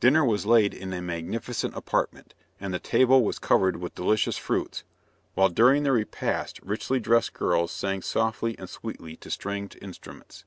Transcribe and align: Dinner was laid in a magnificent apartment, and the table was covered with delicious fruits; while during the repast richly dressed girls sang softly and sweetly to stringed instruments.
Dinner 0.00 0.24
was 0.24 0.44
laid 0.44 0.74
in 0.74 0.92
a 0.92 1.00
magnificent 1.00 1.76
apartment, 1.76 2.34
and 2.58 2.74
the 2.74 2.80
table 2.80 3.22
was 3.24 3.38
covered 3.38 3.76
with 3.76 3.94
delicious 3.94 4.36
fruits; 4.36 4.82
while 5.34 5.48
during 5.50 5.84
the 5.84 5.92
repast 5.92 6.58
richly 6.64 6.98
dressed 6.98 7.32
girls 7.32 7.70
sang 7.70 8.02
softly 8.02 8.58
and 8.58 8.68
sweetly 8.68 9.14
to 9.18 9.30
stringed 9.30 9.78
instruments. 9.80 10.44